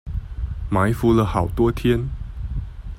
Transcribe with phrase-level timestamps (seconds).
[0.71, 2.09] 埋伏了好多天